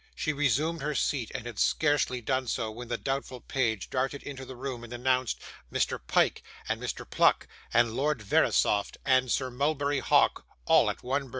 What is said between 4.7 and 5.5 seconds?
and announced,